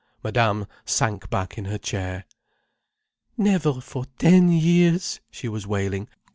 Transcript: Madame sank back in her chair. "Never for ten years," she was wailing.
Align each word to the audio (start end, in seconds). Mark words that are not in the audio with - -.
Madame 0.23 0.65
sank 0.83 1.29
back 1.29 1.59
in 1.59 1.65
her 1.65 1.77
chair. 1.77 2.25
"Never 3.37 3.79
for 3.79 4.05
ten 4.17 4.49
years," 4.49 5.19
she 5.29 5.47
was 5.47 5.67
wailing. 5.67 6.07